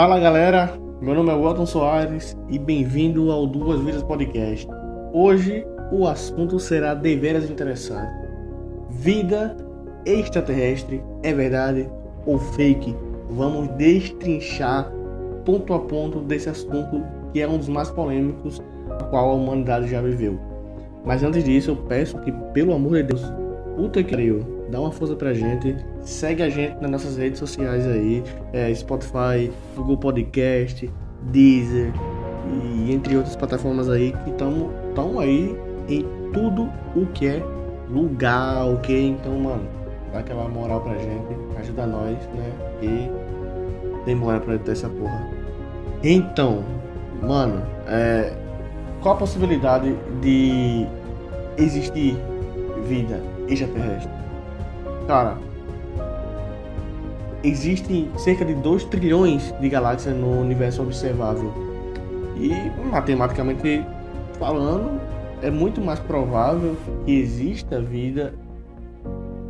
Fala 0.00 0.18
galera, 0.18 0.72
meu 0.98 1.14
nome 1.14 1.30
é 1.30 1.34
Welton 1.34 1.66
Soares 1.66 2.34
e 2.48 2.58
bem-vindo 2.58 3.30
ao 3.30 3.46
Duas 3.46 3.82
Vidas 3.82 4.02
Podcast. 4.02 4.66
Hoje 5.12 5.62
o 5.92 6.06
assunto 6.06 6.58
será 6.58 6.94
deveras 6.94 7.50
interessante. 7.50 8.10
Vida 8.88 9.54
extraterrestre 10.06 11.02
é 11.22 11.34
verdade 11.34 11.86
ou 12.24 12.38
fake? 12.38 12.96
Vamos 13.28 13.68
destrinchar 13.76 14.90
ponto 15.44 15.74
a 15.74 15.78
ponto 15.80 16.20
desse 16.20 16.48
assunto 16.48 17.04
que 17.34 17.42
é 17.42 17.46
um 17.46 17.58
dos 17.58 17.68
mais 17.68 17.90
polêmicos 17.90 18.62
a 18.88 19.04
qual 19.04 19.28
a 19.28 19.34
humanidade 19.34 19.86
já 19.86 20.00
viveu. 20.00 20.40
Mas 21.04 21.22
antes 21.22 21.44
disso, 21.44 21.72
eu 21.72 21.76
peço 21.76 22.18
que, 22.20 22.32
pelo 22.54 22.72
amor 22.72 22.92
de 22.92 23.02
Deus, 23.02 23.22
puta 23.80 24.02
que 24.02 24.10
pariu, 24.10 24.44
dá 24.70 24.78
uma 24.78 24.92
força 24.92 25.16
pra 25.16 25.32
gente, 25.32 25.74
segue 26.02 26.42
a 26.42 26.50
gente 26.50 26.78
nas 26.82 26.90
nossas 26.90 27.16
redes 27.16 27.38
sociais 27.38 27.86
aí, 27.86 28.22
é, 28.52 28.74
Spotify, 28.74 29.50
Google 29.74 29.96
Podcast, 29.96 30.90
Deezer 31.22 31.90
e 32.52 32.92
entre 32.92 33.16
outras 33.16 33.34
plataformas 33.36 33.88
aí 33.88 34.12
que 34.22 34.30
estão 34.30 35.18
aí 35.18 35.58
em 35.88 36.04
tudo 36.30 36.68
o 36.94 37.06
que 37.06 37.26
é 37.26 37.42
lugar, 37.88 38.66
ok? 38.66 39.08
Então, 39.08 39.40
mano, 39.40 39.66
dá 40.12 40.18
aquela 40.18 40.46
moral 40.46 40.82
pra 40.82 40.98
gente, 40.98 41.34
ajuda 41.58 41.86
nós, 41.86 42.18
né? 42.34 42.52
E 42.82 44.04
demora 44.04 44.40
pra 44.40 44.58
ter 44.58 44.72
essa 44.72 44.90
porra. 44.90 45.26
Então, 46.04 46.62
mano, 47.22 47.62
é, 47.86 48.30
qual 49.00 49.14
a 49.14 49.18
possibilidade 49.18 49.96
de 50.20 50.86
existir 51.56 52.14
vida 52.86 53.39
extraterrestre? 53.52 54.10
Cara, 55.06 55.36
existem 57.42 58.10
cerca 58.16 58.44
de 58.44 58.54
2 58.54 58.84
trilhões 58.84 59.54
de 59.60 59.68
galáxias 59.68 60.16
no 60.16 60.40
universo 60.40 60.82
observável. 60.82 61.52
E 62.36 62.50
matematicamente 62.90 63.84
falando, 64.38 65.00
é 65.42 65.50
muito 65.50 65.80
mais 65.80 65.98
provável 66.00 66.76
que 67.04 67.12
exista 67.12 67.80
vida 67.80 68.34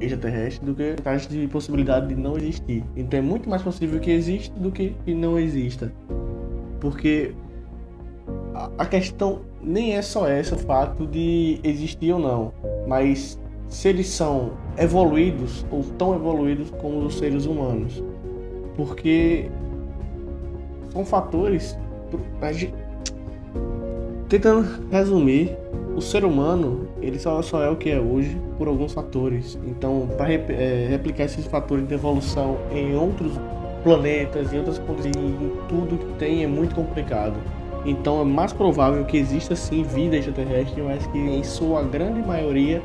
extraterrestre 0.01 0.65
do 0.65 0.75
que 0.75 0.95
taxa 1.03 1.29
de 1.29 1.47
possibilidade 1.49 2.09
de 2.09 2.15
não 2.15 2.37
existir. 2.37 2.83
Então 2.97 3.19
é 3.19 3.23
muito 3.23 3.49
mais 3.49 3.63
possível 3.63 4.01
que 4.01 4.11
exista 4.11 4.59
do 4.59 4.71
que 4.73 4.95
que 5.05 5.15
não 5.15 5.39
exista. 5.39 5.93
Porque 6.81 7.35
a 8.79 8.87
questão 8.87 9.41
nem 9.63 9.95
é 9.95 10.03
só 10.03 10.27
essa, 10.27 10.55
o 10.55 10.59
fato 10.59 11.07
de 11.07 11.61
existir 11.63 12.13
ou 12.13 12.19
não, 12.19 12.53
mas 12.87 13.39
se 13.71 13.89
eles 13.89 14.09
são 14.09 14.51
evoluídos 14.77 15.65
ou 15.71 15.83
tão 15.97 16.15
evoluídos 16.15 16.71
como 16.71 17.07
os 17.07 17.17
seres 17.17 17.47
humanos. 17.47 18.03
Porque 18.77 19.49
são 20.93 21.05
fatores. 21.05 21.79
Tentando 24.29 24.87
resumir, 24.91 25.57
o 25.97 26.01
ser 26.01 26.25
humano 26.25 26.89
ele 27.01 27.19
só, 27.19 27.41
só 27.43 27.63
é 27.63 27.71
o 27.71 27.77
que 27.77 27.91
é 27.91 28.01
hoje 28.01 28.37
por 28.59 28.67
alguns 28.67 28.93
fatores. 28.93 29.59
Então, 29.67 30.09
para 30.17 30.33
é, 30.33 30.87
replicar 30.89 31.25
esses 31.25 31.47
fatores 31.47 31.87
de 31.87 31.95
evolução 31.95 32.59
em 32.73 32.95
outros 32.95 33.33
planetas, 33.85 34.53
em 34.53 34.59
outras 34.59 34.79
condições, 34.81 35.15
em 35.17 35.53
tudo 35.69 35.97
que 35.97 36.19
tem 36.19 36.43
é 36.43 36.47
muito 36.47 36.75
complicado. 36.75 37.35
Então, 37.85 38.21
é 38.21 38.25
mais 38.25 38.53
provável 38.53 39.05
que 39.05 39.17
exista 39.17 39.57
sim 39.57 39.83
vida 39.83 40.17
extraterrestre, 40.17 40.83
mas 40.83 41.07
que 41.07 41.19
em 41.19 41.43
sua 41.43 41.83
grande 41.83 42.21
maioria 42.21 42.83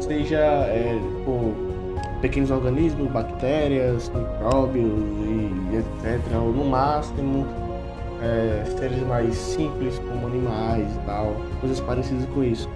seja 0.00 0.38
é, 0.38 0.98
por 1.24 1.54
pequenos 2.20 2.50
organismos, 2.50 3.10
bactérias, 3.10 4.10
micróbios 4.14 4.92
e 5.72 5.76
etc. 5.76 6.20
Ou 6.34 6.52
no 6.52 6.64
máximo 6.64 7.46
é, 8.22 8.64
seres 8.78 9.02
mais 9.06 9.34
simples 9.34 9.98
como 9.98 10.26
animais 10.26 10.86
e 10.94 10.98
tal, 11.06 11.34
coisas 11.60 11.80
parecidas 11.80 12.26
com 12.34 12.44
isso. 12.44 12.68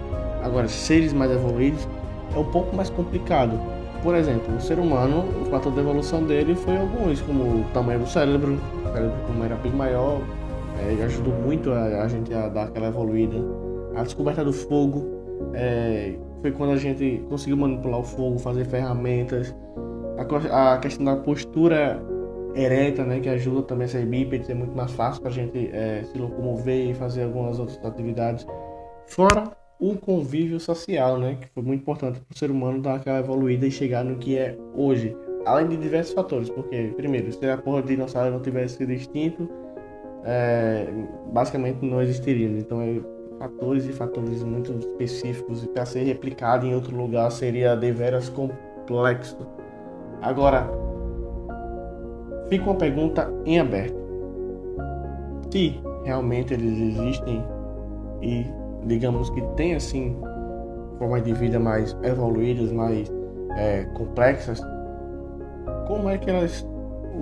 Agora, 0.43 0.67
seres 0.67 1.13
mais 1.13 1.31
evoluídos 1.31 1.87
é 2.35 2.39
um 2.39 2.45
pouco 2.45 2.75
mais 2.75 2.89
complicado. 2.89 3.59
Por 4.03 4.15
exemplo, 4.15 4.55
o 4.55 4.61
ser 4.61 4.77
humano, 4.77 5.25
o 5.41 5.45
fator 5.45 5.73
de 5.73 5.79
evolução 5.79 6.23
dele 6.23 6.53
foi 6.53 6.77
alguns, 6.77 7.21
como 7.21 7.61
o 7.61 7.65
tamanho 7.73 7.99
do 7.99 8.07
cérebro, 8.07 8.59
o 8.83 8.93
cérebro 8.93 9.17
como 9.25 9.43
era 9.43 9.55
bem 9.55 9.71
maior, 9.71 10.21
é, 10.79 11.03
ajudou 11.03 11.33
muito 11.33 11.71
a, 11.71 12.03
a, 12.03 12.07
gente 12.07 12.31
a 12.33 12.47
dar 12.47 12.65
aquela 12.65 12.87
evoluída. 12.87 13.37
A 13.95 14.03
descoberta 14.03 14.43
do 14.43 14.53
fogo, 14.53 15.24
é, 15.53 16.15
foi 16.41 16.51
quando 16.51 16.73
a 16.73 16.77
gente 16.77 17.23
conseguiu 17.29 17.57
manipular 17.57 17.99
o 17.99 18.03
fogo, 18.03 18.37
fazer 18.39 18.65
ferramentas. 18.65 19.55
A, 20.51 20.73
a 20.73 20.77
questão 20.77 21.05
da 21.05 21.15
postura 21.15 22.01
ereta, 22.55 23.03
né, 23.03 23.19
que 23.19 23.27
ajuda 23.27 23.63
também 23.63 23.85
a 23.85 23.87
ser 23.87 24.05
bípede, 24.05 24.51
é 24.51 24.55
muito 24.55 24.75
mais 24.75 24.91
fácil 24.91 25.21
para 25.21 25.29
a 25.29 25.33
gente 25.33 25.69
é, 25.73 26.03
se 26.03 26.17
locomover 26.17 26.89
e 26.89 26.93
fazer 26.93 27.23
algumas 27.23 27.59
outras 27.59 27.83
atividades. 27.83 28.47
Fora 29.07 29.51
o 29.79 29.95
convívio 29.95 30.59
social, 30.59 31.17
né, 31.17 31.37
que 31.39 31.47
foi 31.49 31.61
muito 31.61 31.81
importante 31.81 32.19
para 32.19 32.33
o 32.33 32.37
ser 32.37 32.49
humano 32.49 32.81
dar 32.81 32.95
aquela 32.95 33.19
evoluída 33.19 33.67
e 33.67 33.71
chegar 33.71 34.05
no 34.05 34.17
que 34.17 34.37
é 34.37 34.57
hoje. 34.73 35.15
Além 35.45 35.67
de 35.67 35.77
diversos 35.77 36.13
fatores, 36.13 36.49
porque, 36.49 36.93
primeiro, 36.95 37.31
se 37.31 37.45
a 37.45 37.57
porra 37.57 37.81
de 37.81 37.89
dinossauro 37.89 38.31
não 38.31 38.41
tivesse 38.41 38.77
sido 38.77 38.91
extinto, 38.91 39.47
é, 40.23 40.87
basicamente 41.31 41.85
não 41.85 42.01
existiria. 42.01 42.49
Né? 42.49 42.59
Então, 42.59 42.81
fatores 43.39 43.85
e 43.85 43.93
fatores 43.93 44.43
muito 44.43 44.71
específicos 44.73 45.63
e 45.63 45.67
para 45.67 45.85
ser 45.85 46.03
replicado 46.03 46.65
em 46.65 46.73
outro 46.73 46.95
lugar 46.95 47.31
seria 47.31 47.75
deveras 47.75 48.29
complexo. 48.29 49.37
Agora, 50.21 50.69
fica 52.49 52.63
uma 52.65 52.75
pergunta 52.75 53.31
em 53.45 53.59
aberto. 53.59 53.95
Se 55.51 55.79
realmente 56.03 56.53
eles 56.53 56.97
existem 56.97 57.43
e 58.21 58.45
digamos 58.85 59.29
que 59.29 59.41
tem 59.55 59.75
assim 59.75 60.17
formas 60.97 61.23
de 61.23 61.33
vida 61.33 61.59
mais 61.59 61.95
evoluídas, 62.03 62.71
mais 62.71 63.11
é, 63.57 63.83
complexas, 63.95 64.61
como 65.87 66.09
é 66.09 66.17
que 66.17 66.29
elas 66.29 66.65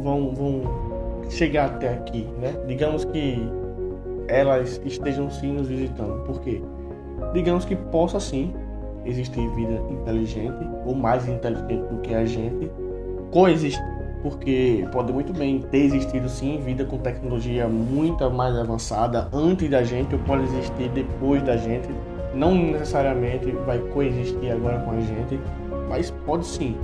vão, 0.02 0.34
vão 0.34 0.62
chegar 1.30 1.66
até 1.66 1.94
aqui, 1.94 2.28
né? 2.40 2.54
Digamos 2.68 3.06
que 3.06 3.38
elas 4.28 4.82
estejam 4.86 5.30
sim 5.30 5.54
nos 5.54 5.68
visitando. 5.68 6.24
Por 6.24 6.42
quê? 6.42 6.62
Digamos 7.34 7.66
que 7.66 7.76
possa 7.76 8.20
sim 8.20 8.54
existir 9.06 9.48
vida 9.50 9.82
inteligente 9.90 10.68
ou 10.86 10.96
mais 10.96 11.28
inteligente 11.28 11.84
do 11.90 11.98
que 12.02 12.14
a 12.14 12.26
gente 12.26 12.72
coexistir, 13.32 13.84
porque 14.22 14.88
pode 14.92 15.12
muito 15.12 15.34
bem 15.34 15.60
ter 15.60 15.80
existido 15.80 16.30
sim 16.30 16.62
vida 16.64 16.86
com 16.86 16.98
tecnologia 16.98 17.68
muito 17.68 18.30
mais 18.32 18.56
avançada 18.56 19.28
antes 19.34 19.70
da 19.70 19.84
gente 19.84 20.14
ou 20.14 20.22
pode 20.22 20.44
existir 20.44 20.90
depois 20.90 21.42
da 21.44 21.58
gente. 21.58 21.90
Não 22.34 22.56
necessariamente 22.56 23.52
vai 23.66 23.78
coexistir 23.78 24.52
agora 24.52 24.80
com 24.80 24.92
a 24.92 25.00
gente, 25.00 25.40
mas 25.90 26.12
pode 26.26 26.46
sim. 26.46 26.76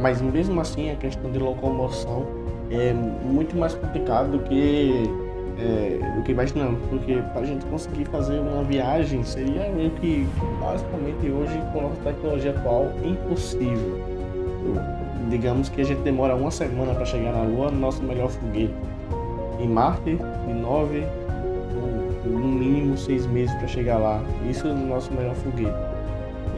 Mas 0.00 0.20
mesmo 0.20 0.60
assim 0.60 0.90
a 0.90 0.96
questão 0.96 1.30
de 1.30 1.38
locomoção 1.38 2.26
é 2.70 2.92
muito 2.92 3.56
mais 3.56 3.74
complicado 3.74 4.32
do 4.32 4.38
que 4.40 5.08
é, 5.58 5.98
do 6.16 6.22
que 6.22 6.32
imaginamos, 6.32 6.80
porque 6.88 7.14
para 7.32 7.42
a 7.42 7.44
gente 7.44 7.66
conseguir 7.66 8.04
fazer 8.06 8.38
uma 8.38 8.62
viagem 8.62 9.24
seria 9.24 9.68
meio 9.70 9.90
que 9.92 10.26
basicamente 10.60 11.28
hoje 11.28 11.60
com 11.72 11.80
a 11.80 11.82
nossa 11.82 12.00
tecnologia 12.02 12.50
atual 12.52 12.92
impossível. 13.04 14.00
Digamos 15.28 15.68
que 15.68 15.80
a 15.80 15.84
gente 15.84 16.00
demora 16.00 16.34
uma 16.34 16.50
semana 16.50 16.94
para 16.94 17.04
chegar 17.04 17.32
na 17.32 17.42
Lua 17.42 17.70
no 17.70 17.78
nosso 17.78 18.02
melhor 18.02 18.30
foguete. 18.30 18.72
Em 19.60 19.68
Marte, 19.68 20.16
de 20.46 20.54
nove, 20.54 21.04
no 22.24 22.38
mínimo 22.38 22.96
seis 22.96 23.26
meses 23.26 23.54
para 23.56 23.66
chegar 23.66 23.98
lá. 23.98 24.22
Isso 24.48 24.66
no 24.68 24.86
nosso 24.86 25.12
melhor 25.12 25.34
foguete. 25.34 25.76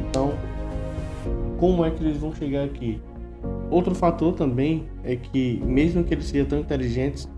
Então, 0.08 0.32
como 1.58 1.84
é 1.84 1.90
que 1.90 2.04
eles 2.04 2.18
vão 2.18 2.34
chegar 2.34 2.64
aqui? 2.64 3.00
Outro 3.70 3.94
fator 3.94 4.34
também 4.34 4.84
é 5.04 5.16
que, 5.16 5.62
mesmo 5.64 6.04
que 6.04 6.14
eles 6.14 6.26
sejam 6.26 6.46
tão 6.46 6.58
inteligentes, 6.58 7.28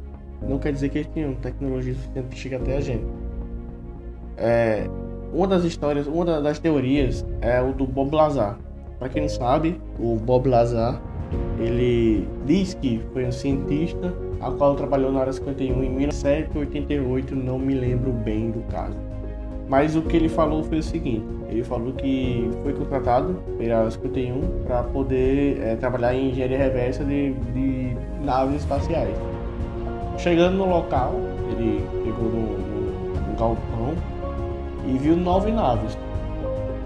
não 0.49 0.59
quer 0.59 0.73
dizer 0.73 0.89
que 0.89 0.99
eles 0.99 1.09
tenham 1.09 1.35
tecnologia 1.35 1.95
suficiente 1.95 2.27
para 2.27 2.37
chegar 2.37 2.57
até 2.59 2.77
a 2.77 2.81
gente. 2.81 3.05
É, 4.37 4.87
uma 5.33 5.47
das 5.47 5.65
histórias, 5.65 6.07
uma 6.07 6.25
das 6.41 6.59
teorias 6.59 7.25
é 7.41 7.61
o 7.61 7.73
do 7.73 7.87
Bob 7.87 8.15
Lazar. 8.15 8.59
Para 8.99 9.09
quem 9.09 9.23
não 9.23 9.29
sabe, 9.29 9.81
o 9.99 10.17
Bob 10.17 10.49
Lazar 10.49 11.01
ele 11.59 12.29
diz 12.47 12.75
que 12.75 13.01
foi 13.13 13.25
um 13.27 13.33
cientista 13.33 14.13
a 14.41 14.51
qual 14.51 14.75
trabalhou 14.75 15.13
na 15.13 15.21
área 15.21 15.33
51 15.33 15.85
em 15.85 15.91
1788, 15.91 17.35
não 17.35 17.59
me 17.59 17.75
lembro 17.75 18.13
bem 18.13 18.51
do 18.51 18.61
caso. 18.71 18.97
Mas 19.69 19.95
o 19.95 20.03
que 20.03 20.17
ele 20.17 20.29
falou 20.29 20.65
foi 20.65 20.79
o 20.79 20.83
seguinte: 20.83 21.25
ele 21.49 21.63
falou 21.63 21.93
que 21.93 22.51
foi 22.63 22.73
contratado 22.73 23.37
pela 23.57 23.79
área 23.79 23.91
51 23.91 24.65
para 24.65 24.83
poder 24.83 25.61
é, 25.63 25.77
trabalhar 25.77 26.15
em 26.15 26.31
engenharia 26.31 26.59
reversa 26.59 27.05
de, 27.05 27.33
de 27.33 27.97
naves 28.23 28.57
espaciais. 28.57 29.17
Chegando 30.19 30.57
no 30.57 30.69
local, 30.69 31.15
ele 31.51 31.85
chegou 32.05 32.25
no, 32.25 33.29
no 33.29 33.37
galpão 33.37 33.95
e 34.87 34.99
viu 34.99 35.17
nove 35.17 35.51
naves. 35.51 35.97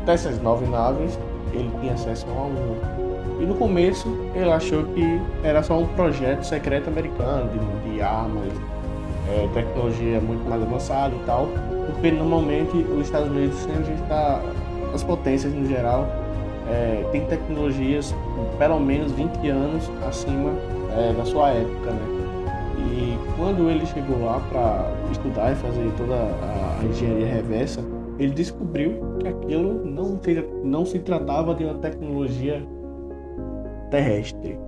Dessas 0.05 0.41
nove 0.41 0.67
naves, 0.67 1.19
ele 1.53 1.71
tinha 1.81 1.95
acesso 1.95 2.27
a 2.29 2.33
uma. 2.33 3.41
E 3.41 3.45
no 3.45 3.55
começo 3.55 4.09
ele 4.35 4.51
achou 4.51 4.85
que 4.85 5.21
era 5.43 5.63
só 5.63 5.79
um 5.79 5.87
projeto 5.89 6.45
secreto 6.45 6.89
americano 6.89 7.51
de, 7.51 7.93
de 7.93 8.01
armas 8.01 8.53
é, 9.29 9.49
tecnologia 9.53 10.21
muito 10.21 10.49
mais 10.49 10.63
avançada 10.63 11.15
e 11.15 11.19
tal, 11.27 11.49
porque 11.87 12.11
normalmente 12.11 12.77
os 12.77 13.07
Estados 13.07 13.29
Unidos 13.29 13.57
sempre 13.59 13.93
está, 13.95 14.41
as 14.95 15.03
potências 15.03 15.53
no 15.53 15.67
geral, 15.67 16.07
é, 16.69 17.05
tecnologias 17.29 18.15
pelo 18.59 18.81
menos 18.81 19.13
20 19.13 19.49
anos 19.49 19.91
acima 20.07 20.51
é, 20.97 21.13
da 21.13 21.25
sua 21.25 21.51
época, 21.51 21.91
né? 21.91 22.16
E 22.97 23.19
quando 23.37 23.69
ele 23.69 23.85
chegou 23.85 24.25
lá 24.25 24.41
para 24.49 24.91
estudar 25.13 25.53
e 25.53 25.55
fazer 25.57 25.93
toda 25.99 26.15
a, 26.15 26.83
engenharia 26.83 27.27
reversa, 27.27 27.85
ele 28.19 28.33
descobriu 28.33 29.19
que 29.21 29.29
aquilo 29.29 29.85
não 29.85 30.19
não 30.65 30.87
se 30.87 30.99
tratava 31.01 31.55
de 31.55 31.65
uma 31.65 31.75
tecnologia 31.75 32.67
terrestre. 33.91 34.59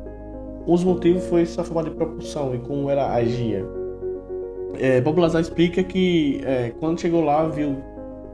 Os 0.66 0.84
motivos 0.84 1.24
foi 1.26 1.46
sua 1.46 1.64
forma 1.64 1.88
de 1.88 1.96
propulsão 1.96 2.54
e 2.54 2.58
como 2.58 2.90
ela 2.90 3.14
agia. 3.14 3.64
É, 4.78 5.00
Bob 5.00 5.18
Lazar 5.18 5.40
explica 5.40 5.82
que 5.82 6.42
é, 6.44 6.70
quando 6.78 7.00
chegou 7.00 7.24
lá 7.24 7.48
viu 7.48 7.78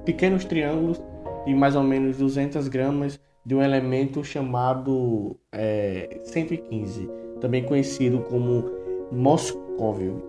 pequenos 0.04 0.44
triângulos 0.44 1.00
de 1.46 1.54
mais 1.54 1.76
ou 1.76 1.84
menos 1.84 2.16
200 2.18 2.66
gramas 2.66 3.20
de 3.46 3.54
um 3.54 3.62
elemento 3.62 4.24
chamado 4.24 5.36
é, 5.52 6.18
115, 6.24 7.08
também 7.40 7.62
conhecido 7.62 8.18
como 8.28 8.64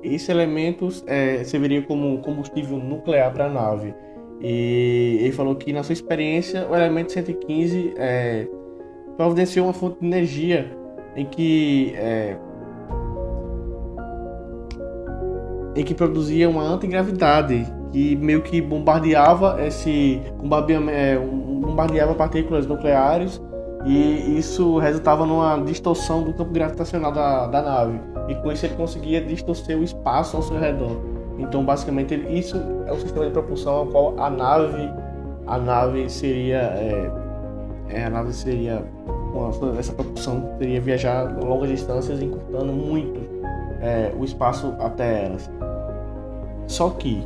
Esse 0.03 0.31
elemento 0.31 0.87
é, 1.05 1.43
serviria 1.43 1.81
como 1.81 2.19
combustível 2.19 2.77
nuclear 2.77 3.31
para 3.33 3.45
a 3.45 3.49
nave. 3.49 3.93
E 4.41 5.19
ele 5.21 5.31
falou 5.31 5.55
que, 5.55 5.71
na 5.71 5.83
sua 5.83 5.93
experiência, 5.93 6.67
o 6.69 6.75
elemento 6.75 7.11
115 7.11 7.93
é, 7.97 8.47
providenciou 9.15 9.67
uma 9.67 9.73
fonte 9.73 9.99
de 9.99 10.05
energia 10.05 10.71
em 11.15 11.25
que 11.25 11.93
é, 11.95 12.37
em 15.75 15.83
que 15.83 15.93
produzia 15.93 16.49
uma 16.49 16.63
antigravidade 16.63 17.65
que 17.91 18.15
meio 18.15 18.41
que 18.41 18.61
bombardeava 18.61 19.57
esse 19.65 20.21
é, 20.91 21.17
bombardeava 21.17 22.13
partículas 22.15 22.65
nucleares 22.65 23.41
e 23.85 24.37
isso 24.37 24.79
resultava 24.79 25.25
numa 25.25 25.57
distorção 25.63 26.23
do 26.23 26.33
campo 26.33 26.51
gravitacional 26.51 27.11
da, 27.11 27.45
da 27.47 27.61
nave. 27.61 28.01
E 28.27 28.33
com 28.35 28.51
isso 28.51 28.65
ele 28.65 28.75
conseguia 28.75 29.21
distorcer 29.21 29.77
o 29.77 29.83
espaço 29.83 30.35
ao 30.35 30.41
seu 30.41 30.57
redor. 30.57 30.99
Então 31.37 31.63
basicamente 31.63 32.15
ele, 32.15 32.39
isso 32.39 32.57
é 32.87 32.91
o 32.91 32.99
sistema 32.99 33.25
de 33.25 33.31
propulsão 33.31 33.73
ao 33.73 33.87
qual 33.87 34.19
a 34.19 34.29
nave 34.29 34.89
a 35.45 35.59
nave 35.59 36.09
seria 36.09 36.57
é, 36.57 37.11
é, 37.89 38.05
a 38.05 38.09
nave 38.09 38.33
seria 38.33 38.83
essa 39.77 39.93
propulsão 39.93 40.55
seria 40.57 40.79
viajar 40.79 41.23
longas 41.43 41.69
distâncias 41.69 42.21
encurtando 42.21 42.71
muito 42.71 43.19
é, 43.81 44.11
o 44.17 44.23
espaço 44.23 44.73
até 44.79 45.25
elas. 45.25 45.51
Só 46.67 46.89
que 46.89 47.21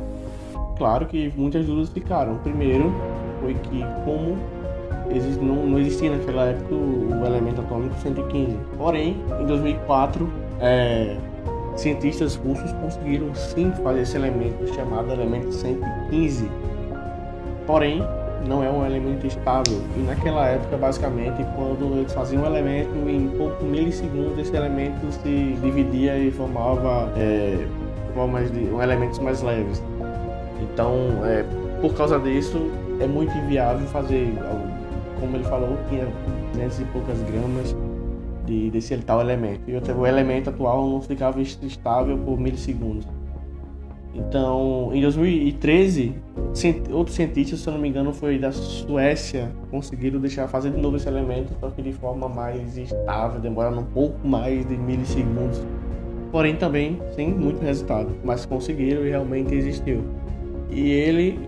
claro 0.76 1.06
que 1.06 1.32
muitas 1.36 1.64
dúvidas 1.64 1.88
ficaram. 1.88 2.36
Primeiro 2.38 2.92
foi 3.40 3.54
que 3.54 3.82
como 4.04 4.36
não, 5.40 5.66
não 5.66 5.78
existia 5.78 6.10
naquela 6.10 6.46
época 6.46 6.74
o, 6.74 7.20
o 7.22 7.26
elemento 7.26 7.60
atômico 7.60 7.94
115 7.96 8.56
porém 8.76 9.16
em 9.40 9.46
2004 9.46 10.30
é, 10.60 11.16
cientistas 11.76 12.36
russos 12.36 12.72
conseguiram 12.72 13.34
sim 13.34 13.72
fazer 13.82 14.02
esse 14.02 14.16
elemento 14.16 14.66
chamado 14.74 15.12
elemento 15.12 15.52
115 15.52 16.50
porém 17.66 18.02
não 18.46 18.62
é 18.62 18.70
um 18.70 18.84
elemento 18.84 19.26
estável. 19.26 19.80
E 19.96 20.00
naquela 20.00 20.46
época, 20.46 20.76
basicamente, 20.76 21.44
quando 21.54 21.98
eles 21.98 22.12
faziam 22.12 22.42
um 22.42 22.46
elemento, 22.46 22.90
em 23.08 23.28
poucos 23.36 23.62
milissegundos 23.66 24.38
esse 24.38 24.56
elemento 24.56 25.10
se 25.12 25.56
dividia 25.62 26.16
e 26.18 26.30
formava 26.30 27.12
é, 27.16 27.66
formas 28.14 28.50
de 28.50 28.60
um, 28.60 28.82
elementos 28.82 29.18
mais 29.18 29.42
leves. 29.42 29.82
Então, 30.60 30.94
é, 31.24 31.44
por 31.80 31.94
causa 31.94 32.18
disso, 32.18 32.70
é 33.00 33.06
muito 33.06 33.36
inviável 33.38 33.86
fazer, 33.88 34.32
como 35.20 35.36
ele 35.36 35.44
falou, 35.44 35.76
tinha 35.88 36.06
200 36.52 36.80
e 36.80 36.84
poucas 36.86 37.22
gramas 37.22 37.76
de, 38.46 38.70
desse 38.70 38.96
tal 38.98 39.20
elemento. 39.20 39.62
E 39.68 39.76
o 39.76 40.06
elemento 40.06 40.50
atual 40.50 40.88
não 40.88 41.00
ficava 41.00 41.40
estável 41.40 42.18
por 42.18 42.38
milissegundos. 42.38 43.06
Então, 44.12 44.90
em 44.92 45.00
2013, 45.00 46.14
outros 46.90 47.14
cientistas, 47.14 47.60
se 47.60 47.68
eu 47.68 47.74
não 47.74 47.80
me 47.80 47.88
engano, 47.88 48.12
foi 48.12 48.38
da 48.38 48.50
Suécia, 48.50 49.52
conseguiram 49.70 50.18
deixar 50.18 50.48
fazer 50.48 50.70
de 50.70 50.78
novo 50.78 50.96
esse 50.96 51.06
elemento, 51.06 51.54
só 51.60 51.70
que 51.70 51.80
de 51.80 51.92
forma 51.92 52.28
mais 52.28 52.76
estável, 52.76 53.40
demorando 53.40 53.80
um 53.80 53.84
pouco 53.84 54.26
mais 54.26 54.66
de 54.66 54.76
milissegundos. 54.76 55.62
Porém, 56.32 56.56
também 56.56 57.00
sem 57.14 57.32
muito 57.32 57.60
resultado, 57.60 58.10
mas 58.24 58.44
conseguiram 58.44 59.04
e 59.04 59.10
realmente 59.10 59.54
existiu. 59.54 60.02
E 60.70 60.90
ele, 60.90 61.38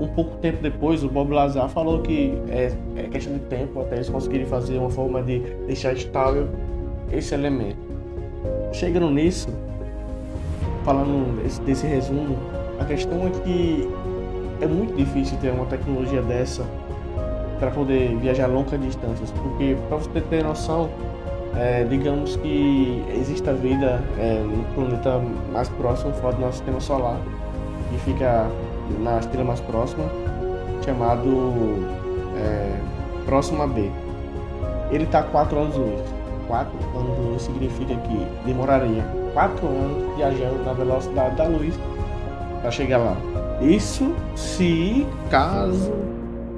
um 0.00 0.06
pouco 0.06 0.36
tempo 0.36 0.62
depois, 0.62 1.02
o 1.02 1.08
Bob 1.08 1.32
Lazar 1.32 1.68
falou 1.68 2.00
que 2.00 2.32
é, 2.48 2.72
é 2.96 3.02
questão 3.04 3.34
de 3.34 3.40
tempo 3.40 3.80
até 3.80 3.96
eles 3.96 4.08
conseguirem 4.08 4.46
fazer 4.46 4.78
uma 4.78 4.90
forma 4.90 5.22
de 5.22 5.40
deixar 5.66 5.92
estável 5.92 6.48
esse 7.12 7.34
elemento. 7.34 7.78
Chegando 8.72 9.10
nisso, 9.10 9.48
falando 10.84 11.42
desse, 11.42 11.60
desse 11.62 11.86
resumo, 11.86 12.36
a 12.78 12.84
questão 12.84 13.26
é 13.26 13.30
que 13.42 13.88
é 14.60 14.66
muito 14.66 14.96
difícil 14.96 15.36
ter 15.38 15.50
uma 15.50 15.66
tecnologia 15.66 16.22
dessa 16.22 16.64
para 17.58 17.70
poder 17.70 18.16
viajar 18.18 18.46
longas 18.46 18.80
distâncias, 18.80 19.32
porque 19.32 19.76
para 19.88 19.96
você 19.96 20.20
ter 20.20 20.44
noção, 20.44 20.88
é, 21.56 21.82
digamos 21.84 22.36
que 22.36 23.04
existe 23.16 23.48
a 23.50 23.52
vida 23.52 24.00
é, 24.16 24.40
no 24.44 24.62
planeta 24.74 25.20
mais 25.52 25.68
próximo 25.70 26.12
fora 26.14 26.36
do 26.36 26.40
nosso 26.40 26.58
sistema 26.58 26.80
solar, 26.80 27.20
que 27.90 27.98
fica 27.98 28.48
na 29.00 29.18
estrela 29.18 29.44
mais 29.44 29.60
próxima, 29.60 30.04
chamado 30.84 31.28
é, 32.36 32.78
Próxima 33.26 33.66
B. 33.66 33.90
Ele 34.90 35.04
está 35.04 35.20
a 35.20 35.22
4 35.24 35.58
anos 35.58 35.76
luz. 35.76 36.00
4 36.46 36.72
anos 36.98 37.18
luz 37.18 37.42
significa 37.42 37.94
que 37.94 38.26
demoraria 38.46 39.04
4 39.34 39.66
anos 39.66 40.16
viajando 40.16 40.64
na 40.64 40.72
velocidade 40.72 41.36
da 41.36 41.44
luz 41.44 41.78
para 42.62 42.70
chegar 42.70 42.98
lá. 42.98 43.16
Isso 43.60 44.14
se 44.34 45.06
caso 45.30 45.92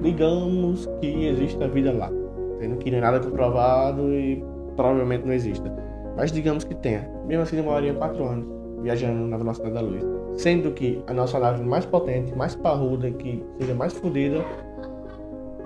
digamos 0.01 0.87
que 1.01 1.27
exista 1.27 1.69
vida 1.69 1.93
lá, 1.93 2.11
sendo 2.59 2.77
que 2.77 2.91
não 2.91 3.01
nada 3.01 3.21
comprovado 3.21 4.15
e 4.15 4.43
provavelmente 4.77 5.27
não 5.27 5.33
exista. 5.33 5.71
Mas 6.17 6.33
digamos 6.33 6.65
que 6.65 6.75
tenha. 6.75 7.11
Mesmo 7.27 7.43
assim 7.43 7.57
demoraria 7.57 7.95
4 7.95 8.25
anos 8.25 8.47
viajando 8.83 9.27
na 9.27 9.37
velocidade 9.37 9.75
da 9.75 9.81
luz. 9.81 10.20
Sendo 10.37 10.73
que 10.73 11.03
a 11.07 11.13
nossa 11.13 11.39
nave 11.39 11.63
mais 11.63 11.85
potente, 11.85 12.35
mais 12.35 12.55
parruda, 12.55 13.11
que 13.11 13.43
seja 13.59 13.75
mais 13.75 13.93
fodida, 13.93 14.45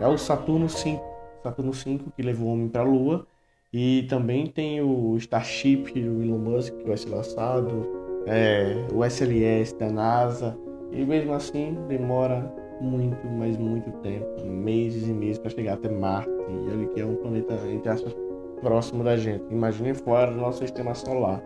é 0.01 0.07
o 0.07 0.19
Saturno 0.19 0.69
5. 0.69 1.03
Saturno 1.43 1.73
5 1.73 2.11
que 2.11 2.23
levou 2.23 2.49
o 2.49 2.53
homem 2.53 2.69
para 2.69 2.83
a 2.83 2.85
Lua 2.85 3.27
e 3.73 4.05
também 4.09 4.47
tem 4.47 4.81
o 4.81 5.17
Starship 5.19 5.93
do 5.93 6.23
Elon 6.23 6.39
Musk 6.39 6.75
que 6.77 6.87
vai 6.87 6.97
ser 6.97 7.11
lançado, 7.11 7.87
é, 8.27 8.87
o 8.93 9.05
SLS 9.05 9.77
da 9.79 9.91
NASA, 9.91 10.57
e 10.91 11.05
mesmo 11.05 11.35
assim 11.35 11.77
demora 11.89 12.53
muito, 12.81 13.27
mas 13.27 13.57
muito 13.57 13.91
tempo 14.01 14.45
meses 14.47 15.09
e 15.09 15.13
meses 15.13 15.39
para 15.39 15.51
chegar 15.51 15.75
até 15.75 15.89
Marte. 15.89 16.31
E 16.49 16.71
ele 16.73 16.87
que 16.89 17.01
é 17.01 17.07
um 17.07 17.17
planeta, 17.17 17.55
entre 17.69 17.89
aspas, 17.89 18.15
próximo 18.61 19.03
da 19.03 19.17
gente. 19.17 19.45
Imagine 19.51 19.95
fora 19.95 20.31
do 20.31 20.39
nosso 20.39 20.59
sistema 20.59 20.95
solar, 20.95 21.43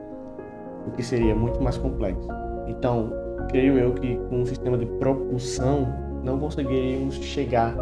o 0.87 0.91
que 0.93 1.03
seria 1.03 1.35
muito 1.35 1.63
mais 1.63 1.77
complexo. 1.79 2.29
Então, 2.69 3.13
creio 3.49 3.79
eu 3.79 3.95
que 3.95 4.17
com 4.29 4.43
um 4.43 4.47
sistema 4.47 4.77
de 4.77 4.87
propulsão 4.87 5.89
não 6.23 6.39
conseguiríamos 6.39 7.15
chegar, 7.17 7.75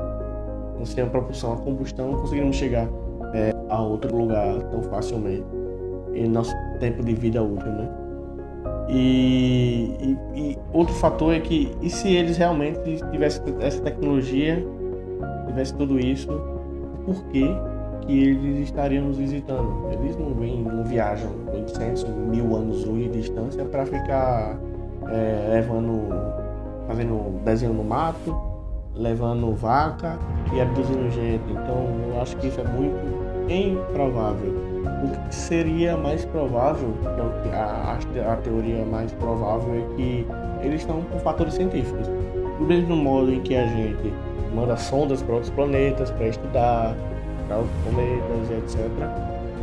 um 0.79 0.85
sistema 0.85 1.09
de 1.09 1.13
propulsão 1.13 1.55
a 1.55 1.57
combustão, 1.57 2.13
não 2.13 2.19
conseguiríamos 2.21 2.57
chegar 2.57 2.89
é, 3.35 3.53
a 3.69 3.83
outro 3.83 4.17
lugar 4.17 4.63
tão 4.71 4.83
facilmente 4.85 5.45
em 6.15 6.29
nosso 6.29 6.55
tempo 6.81 7.05
de 7.05 7.15
vida 7.15 7.43
útil, 7.43 7.67
né? 7.67 7.89
E, 8.89 9.97
e, 10.01 10.41
e, 10.41 10.59
outro 10.73 10.95
fator 10.95 11.35
é 11.35 11.41
que 11.41 11.73
e 11.83 11.91
se 11.91 12.15
eles 12.15 12.37
realmente 12.37 12.79
tivessem 13.11 13.43
essa 13.61 13.83
tecnologia, 13.83 14.65
tivesse 15.47 15.75
tudo 15.75 15.99
isso, 15.99 16.29
por 17.05 17.25
que 17.27 17.45
que 18.03 18.23
eles 18.23 18.61
estariam 18.61 19.07
nos 19.07 19.19
visitando? 19.19 19.91
Eles 19.91 20.17
não 20.17 20.33
vêm, 20.35 20.63
não 20.63 20.85
viajam 20.85 21.31
800, 21.53 22.05
mil 22.05 22.55
anos 22.55 22.85
luz 22.85 23.11
de 23.11 23.21
distância 23.21 23.65
para 23.65 23.85
ficar 23.85 24.57
é, 25.11 25.49
levando, 25.55 26.09
fazendo 26.87 27.41
desenho 27.45 27.73
no 27.73 27.85
mato, 27.85 28.37
levando 28.95 29.55
vaca 29.55 30.19
e 30.53 30.61
abduzindo 30.61 31.11
gente. 31.11 31.45
Então 31.51 31.87
eu 32.09 32.21
acho 32.21 32.37
que 32.37 32.49
isso 32.49 32.61
é 32.61 32.65
muito 32.65 32.97
improvável. 33.49 34.77
O 35.05 35.29
que 35.29 35.35
seria 35.35 35.97
mais 35.97 36.25
provável, 36.25 36.89
é 37.53 37.57
a, 37.57 37.99
a 38.33 38.37
teoria 38.37 38.85
mais 38.85 39.13
provável 39.13 39.75
é 39.75 39.97
que 39.97 40.27
eles 40.63 40.81
estão 40.81 41.03
com 41.03 41.19
fatores 41.19 41.55
científicos. 41.55 42.07
Do 42.59 42.65
mesmo 42.65 42.97
modo 42.97 43.33
em 43.33 43.41
que 43.41 43.55
a 43.55 43.67
gente 43.67 44.13
manda 44.55 44.77
sondas 44.77 45.23
para 45.23 45.35
outros 45.35 45.53
planetas 45.53 46.11
para 46.11 46.29
estudar, 46.29 46.97
para 47.47 47.59
outros 47.59 47.77
planetas, 47.85 48.51
etc. 48.51 48.91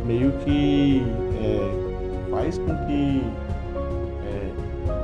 Meio 0.06 0.32
que 0.44 1.02
é, 1.42 2.30
faz 2.30 2.58
com 2.58 2.74
que 2.86 3.22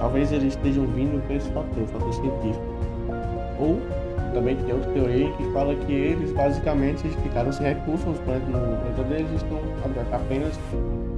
talvez 0.01 0.33
eles 0.33 0.55
estejam 0.55 0.87
vindo 0.87 1.25
com 1.27 1.33
esse 1.35 1.49
fator, 1.51 1.87
fator 1.87 2.13
científico. 2.15 2.65
Ou 3.61 3.79
também 4.33 4.57
tem 4.57 4.73
outra 4.73 4.91
teoria 4.93 5.31
que 5.33 5.45
fala 5.53 5.75
que 5.75 5.93
eles 5.93 6.33
basicamente 6.33 7.07
ficaram 7.23 7.53
sem 7.53 7.67
recursos 7.67 8.07
no 8.07 8.15
planeta 8.25 9.05
deles 9.09 9.31
e 9.33 9.37
estão 9.37 9.61
apenas 10.13 10.59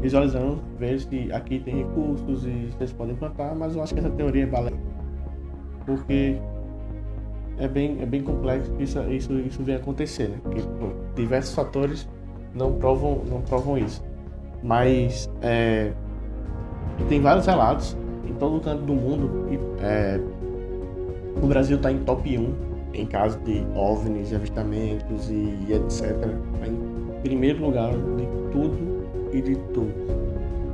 visualizando, 0.00 0.60
ver 0.78 0.98
se 1.00 1.32
aqui 1.32 1.60
tem 1.60 1.84
recursos 1.84 2.44
e 2.44 2.72
vocês 2.72 2.92
podem 2.92 3.14
plantar, 3.14 3.54
mas 3.54 3.76
eu 3.76 3.82
acho 3.82 3.94
que 3.94 4.00
essa 4.00 4.10
teoria 4.10 4.42
é 4.42 4.46
balé. 4.46 4.72
Porque 5.86 6.36
é 7.58 7.68
bem, 7.68 7.98
é 8.00 8.06
bem 8.06 8.22
complexo 8.22 8.72
que 8.72 8.82
isso, 8.82 9.00
isso, 9.10 9.32
isso 9.38 9.62
vem 9.62 9.76
acontecer, 9.76 10.28
né? 10.28 10.38
Porque 10.42 10.60
diversos 11.14 11.54
fatores 11.54 12.08
não 12.54 12.72
provam, 12.72 13.22
não 13.28 13.42
provam 13.42 13.78
isso. 13.78 14.02
Mas 14.62 15.30
é, 15.40 15.92
tem 17.08 17.20
vários 17.20 17.46
relatos 17.46 17.96
em 18.28 18.34
todo 18.34 18.60
canto 18.60 18.82
do 18.82 18.94
mundo. 18.94 19.48
E, 19.50 19.58
é, 19.82 20.20
o 21.42 21.46
Brasil 21.46 21.76
está 21.76 21.90
em 21.90 21.98
top 21.98 22.38
1 22.38 22.72
em 22.94 23.06
caso 23.06 23.38
de 23.38 23.64
OVNIs, 23.74 24.34
avistamentos 24.34 25.30
e 25.30 25.72
etc. 25.72 26.14
Tá 26.60 26.66
em 26.66 27.20
primeiro 27.22 27.64
lugar 27.64 27.90
de 27.90 28.26
tudo 28.52 29.06
e 29.32 29.40
de 29.40 29.56
tudo. 29.72 29.92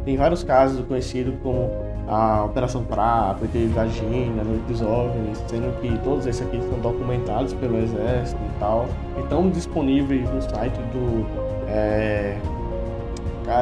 Tem 0.04 0.16
vários 0.16 0.42
casos 0.42 0.84
conhecidos 0.86 1.34
como 1.42 1.70
a 2.08 2.44
Operação 2.44 2.82
Prato, 2.84 3.44
ET 3.44 3.68
Vagina, 3.74 4.42
Noite 4.42 4.64
dos 4.66 4.80
OVNIs, 4.80 5.44
sendo 5.46 5.78
que 5.80 5.96
todos 6.02 6.26
esses 6.26 6.40
aqui 6.42 6.58
são 6.70 6.80
documentados 6.80 7.52
pelo 7.54 7.76
Exército 7.78 8.40
e 8.42 8.58
tal, 8.58 8.88
e 9.16 9.20
estão 9.20 9.50
disponíveis 9.50 10.28
no 10.30 10.40
site 10.40 10.78
do 10.92 11.26
é, 11.68 12.38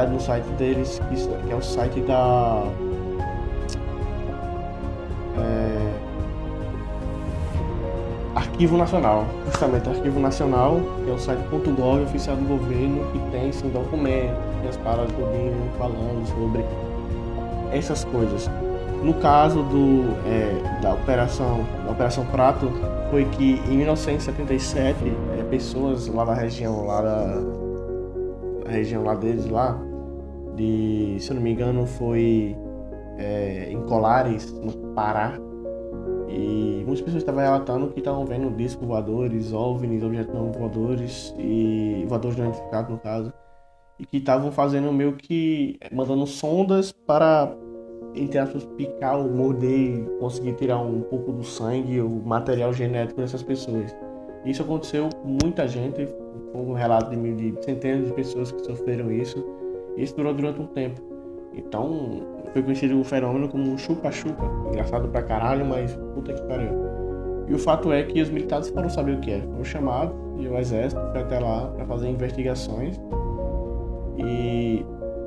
no 0.09 0.19
site 0.19 0.47
deles, 0.57 1.01
que 1.45 1.51
é 1.51 1.55
o 1.55 1.61
site 1.61 1.99
da 2.01 2.63
Arquivo 8.57 8.75
Nacional, 8.75 9.23
justamente 9.45 9.87
Arquivo 9.87 10.19
Nacional, 10.19 10.79
é 11.07 11.11
o 11.11 11.19
site 11.19 11.43
.gov 11.47 12.01
oficial 12.01 12.35
do 12.35 12.43
governo, 12.43 13.05
que 13.11 13.19
tem 13.29 13.51
sim 13.51 13.69
documentos, 13.69 14.35
as 14.67 14.75
paradas 14.77 15.11
do 15.11 15.77
falando 15.77 16.25
sobre 16.25 16.65
essas 17.71 18.03
coisas. 18.05 18.49
No 19.03 19.13
caso 19.13 19.61
do, 19.61 20.05
é, 20.25 20.81
da 20.81 20.95
operação 20.95 21.63
da 21.85 21.91
operação 21.91 22.25
Prato 22.25 22.71
foi 23.11 23.25
que 23.25 23.61
em 23.69 23.77
1977 23.77 24.97
é, 25.37 25.43
pessoas 25.43 26.07
lá 26.07 26.25
da 26.25 26.33
região 26.33 26.83
lá 26.83 27.01
da, 27.03 27.25
da, 28.65 28.71
região 28.71 29.03
lá 29.03 29.13
deles 29.13 29.47
lá 29.47 29.79
de 30.55 31.17
se 31.19 31.29
eu 31.29 31.35
não 31.35 31.43
me 31.43 31.51
engano 31.51 31.85
foi 31.85 32.57
é, 33.19 33.67
em 33.69 33.79
Colares 33.83 34.51
no 34.51 34.71
Pará 34.95 35.37
e 36.27 36.83
muitas 36.85 37.01
pessoas 37.01 37.23
estavam 37.23 37.41
relatando 37.41 37.87
que 37.89 37.99
estavam 37.99 38.25
vendo 38.25 38.55
discos 38.55 38.85
voadores, 38.85 39.53
OVNIs, 39.53 40.03
objetos 40.03 40.33
não 40.33 40.51
voadores 40.51 41.33
e 41.37 42.05
voadores 42.07 42.37
não 42.37 42.47
identificados 42.47 42.91
no 42.91 42.99
caso 42.99 43.33
e 43.99 44.05
que 44.05 44.17
estavam 44.17 44.51
fazendo 44.51 44.91
meio 44.91 45.13
que 45.13 45.79
mandando 45.91 46.25
sondas 46.27 46.91
para 46.91 47.55
entre 48.15 48.39
aspas, 48.39 48.65
picar 48.77 49.17
ou 49.17 49.29
morder 49.29 50.03
conseguir 50.19 50.53
tirar 50.53 50.79
um 50.79 51.01
pouco 51.01 51.31
do 51.31 51.43
sangue 51.43 52.01
ou 52.01 52.09
material 52.09 52.73
genético 52.73 53.21
dessas 53.21 53.43
pessoas. 53.43 53.95
Isso 54.45 54.63
aconteceu 54.63 55.09
com 55.21 55.37
muita 55.43 55.67
gente, 55.67 56.07
foi 56.51 56.61
um 56.61 56.73
relato 56.73 57.15
de, 57.15 57.51
de 57.51 57.63
centenas 57.63 58.07
de 58.07 58.13
pessoas 58.13 58.51
que 58.51 58.63
sofreram 58.65 59.11
isso. 59.11 59.43
E 59.95 60.03
isso 60.03 60.15
durou 60.15 60.33
durante 60.33 60.59
um 60.59 60.67
tempo. 60.67 61.01
Então, 61.53 62.21
foi 62.57 62.63
conhecido 62.63 62.99
o 62.99 63.03
fenômeno 63.03 63.47
como 63.47 63.77
chupa-chupa. 63.77 64.43
Engraçado 64.69 65.07
pra 65.09 65.21
caralho, 65.21 65.63
mas 65.63 65.93
puta 66.15 66.33
que 66.33 66.41
pariu. 66.43 66.71
E 67.47 67.53
o 67.53 67.59
fato 67.59 67.91
é 67.91 68.01
que 68.03 68.19
os 68.19 68.29
militares 68.31 68.69
foram 68.69 68.89
saber 68.89 69.15
o 69.15 69.19
que 69.19 69.31
é. 69.31 69.41
Foram 69.41 69.63
chamados 69.63 70.15
e 70.39 70.47
o 70.47 70.57
exército 70.57 70.99
foi 71.11 71.21
até 71.21 71.39
lá 71.39 71.67
para 71.67 71.85
fazer 71.85 72.09
investigações. 72.09 72.99
E 74.17 74.83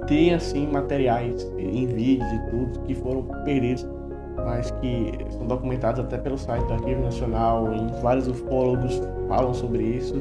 tem 0.08 0.34
assim 0.34 0.66
materiais 0.66 1.49
em 1.56 1.87
vídeos 1.87 2.28
e 2.32 2.50
tudo 2.50 2.80
que 2.80 2.94
foram 2.94 3.22
perdidos, 3.44 3.88
mas 4.37 4.72
que 4.72 5.12
são 5.30 5.46
documentados 5.46 6.00
até 6.00 6.18
pelo 6.18 6.37
site 6.37 6.66
do 6.66 6.72
Arquivo 6.72 7.02
Nacional, 7.02 7.72
em 7.72 7.87
vários 8.02 8.26
ufólogos 8.26 9.00
falam 9.28 9.54
sobre 9.54 9.84
isso 9.84 10.20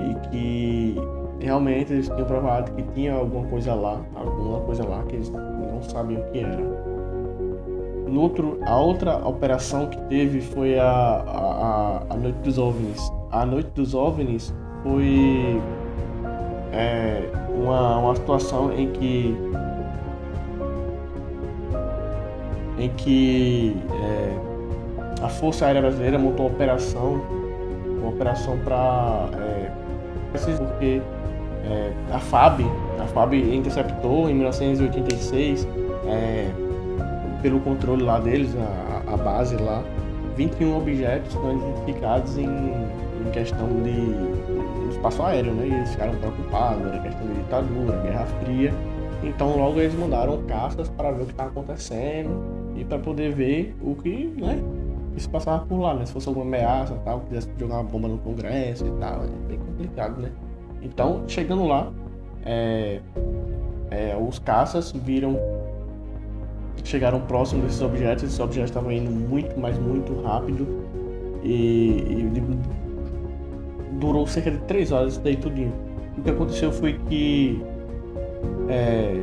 e 0.00 0.28
que 0.28 0.96
realmente 1.40 1.92
eles 1.92 2.08
tinham 2.08 2.24
provado 2.24 2.72
que 2.72 2.82
tinha 2.94 3.14
alguma 3.14 3.46
coisa 3.48 3.74
lá, 3.74 4.00
alguma 4.14 4.60
coisa 4.60 4.86
lá 4.86 5.02
que 5.04 5.16
eles 5.16 5.30
não 5.30 5.82
sabiam 5.82 6.20
o 6.20 6.24
que 6.30 6.38
era. 6.40 6.86
No 8.08 8.20
outro, 8.20 8.58
a 8.64 8.78
outra 8.78 9.16
operação 9.26 9.88
que 9.88 10.00
teve 10.02 10.40
foi 10.40 10.78
a, 10.78 10.86
a, 10.88 12.02
a 12.08 12.16
Noite 12.16 12.38
dos 12.38 12.56
OVNIs. 12.56 13.12
A 13.30 13.44
Noite 13.44 13.70
dos 13.74 13.94
OVNIs 13.94 14.54
foi 14.82 15.60
é, 16.72 17.28
uma, 17.54 17.98
uma 17.98 18.14
situação 18.14 18.72
em 18.72 18.90
que 18.90 19.36
em 22.78 22.90
que 22.90 23.76
é, 23.90 25.24
a 25.24 25.28
Força 25.28 25.66
Aérea 25.66 25.80
Brasileira 25.80 26.18
montou 26.18 26.46
uma 26.46 26.54
operação, 26.54 27.20
uma 28.00 28.10
operação 28.10 28.58
para 28.58 29.28
é, 29.38 29.70
porque 30.32 31.00
é, 31.68 31.92
a 32.12 32.18
FAB, 32.18 32.62
a 33.00 33.06
FAB 33.06 33.34
interceptou 33.34 34.30
em 34.30 34.34
1986 34.34 35.66
é, 36.06 36.50
pelo 37.42 37.60
controle 37.60 38.02
lá 38.02 38.20
deles, 38.20 38.54
a, 38.56 39.12
a, 39.12 39.16
base 39.16 39.56
lá, 39.56 39.82
21 40.36 40.76
objetos 40.76 41.34
não 41.34 41.56
identificados 41.56 42.38
em, 42.38 42.44
em 42.46 43.30
questão 43.32 43.68
de 43.82 44.94
espaço 44.94 45.22
aéreo, 45.22 45.52
né? 45.54 45.66
E 45.66 45.74
eles 45.74 45.90
ficaram 45.90 46.14
preocupados, 46.16 46.86
era 46.86 46.98
questão 47.00 47.26
de 47.26 47.34
ditadura, 47.34 48.00
Guerra 48.02 48.26
Fria. 48.26 48.72
Então 49.22 49.56
logo 49.56 49.80
eles 49.80 49.94
mandaram 49.94 50.42
caças 50.42 50.88
para 50.90 51.10
ver 51.10 51.22
o 51.22 51.26
que 51.26 51.32
estava 51.32 51.50
acontecendo 51.50 52.30
e 52.76 52.84
para 52.84 52.98
poder 52.98 53.32
ver 53.32 53.74
o 53.82 53.94
que, 53.94 54.26
né? 54.36 54.62
Se 55.16 55.28
passava 55.28 55.64
por 55.64 55.80
lá, 55.80 55.94
né? 55.94 56.04
Se 56.04 56.12
fosse 56.12 56.28
alguma 56.28 56.44
ameaça 56.44 56.94
tal, 57.04 57.20
quisesse 57.20 57.48
jogar 57.58 57.76
uma 57.76 57.84
bomba 57.84 58.06
no 58.06 58.18
Congresso 58.18 58.86
e 58.86 58.90
tal, 59.00 59.24
é 59.24 59.48
bem 59.48 59.58
complicado, 59.58 60.20
né? 60.20 60.30
Então, 60.86 61.24
chegando 61.26 61.66
lá, 61.66 61.92
é, 62.44 63.00
é, 63.90 64.16
os 64.16 64.38
caças 64.38 64.92
viram 64.92 65.36
chegaram 66.84 67.20
próximo 67.22 67.62
desses 67.62 67.82
objetos, 67.82 68.22
esses 68.22 68.38
objetos 68.38 68.70
estavam 68.70 68.92
indo 68.92 69.10
muito, 69.10 69.58
mas 69.58 69.76
muito 69.76 70.22
rápido. 70.22 70.66
E, 71.42 72.06
e 72.08 72.32
durou 73.98 74.26
cerca 74.26 74.52
de 74.52 74.58
3 74.58 74.92
horas 74.92 75.12
isso 75.14 75.20
daí 75.22 75.36
tudinho. 75.36 75.72
O 76.16 76.22
que 76.22 76.30
aconteceu 76.30 76.70
foi 76.70 76.98
que 77.08 77.60
é, 78.68 79.20